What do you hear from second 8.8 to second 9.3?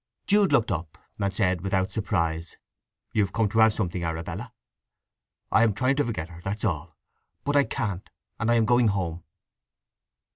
home."